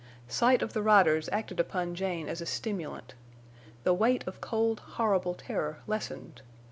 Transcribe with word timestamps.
Sight 0.27 0.63
of 0.63 0.73
the 0.73 0.81
riders 0.81 1.29
acted 1.31 1.59
upon 1.59 1.93
Jane 1.93 2.27
as 2.27 2.41
a 2.41 2.45
stimulant. 2.47 3.13
The 3.83 3.93
weight 3.93 4.23
of 4.25 4.41
cold, 4.41 4.79
horrible 4.79 5.35
terror 5.35 5.81
lessened. 5.85 6.41